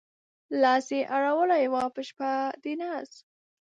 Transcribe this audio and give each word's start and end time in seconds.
لاس 0.61 0.87
يې 0.95 1.01
اړولی 1.15 1.65
و 1.71 1.75
په 1.95 2.01
شپه 2.07 2.31
د 2.63 2.65
ناز 2.81 3.09